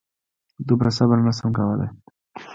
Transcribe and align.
دومره 0.67 0.91
صبر 0.97 1.17
نه 1.27 1.31
شم 1.37 1.51
کولی. 1.57 1.87